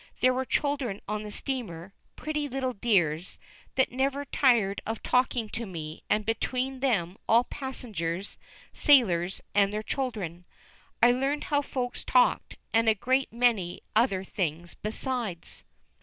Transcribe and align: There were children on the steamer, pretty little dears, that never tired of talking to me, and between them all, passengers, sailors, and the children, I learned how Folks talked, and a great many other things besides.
There 0.19 0.33
were 0.33 0.45
children 0.45 0.99
on 1.07 1.21
the 1.21 1.29
steamer, 1.31 1.93
pretty 2.15 2.49
little 2.49 2.73
dears, 2.73 3.37
that 3.75 3.91
never 3.91 4.25
tired 4.25 4.81
of 4.83 5.03
talking 5.03 5.47
to 5.49 5.67
me, 5.67 6.01
and 6.09 6.25
between 6.25 6.79
them 6.79 7.17
all, 7.29 7.43
passengers, 7.43 8.39
sailors, 8.73 9.41
and 9.53 9.71
the 9.71 9.83
children, 9.83 10.43
I 11.03 11.11
learned 11.11 11.43
how 11.43 11.61
Folks 11.61 12.03
talked, 12.03 12.55
and 12.73 12.89
a 12.89 12.95
great 12.95 13.31
many 13.31 13.83
other 13.95 14.23
things 14.23 14.73
besides. 14.73 15.63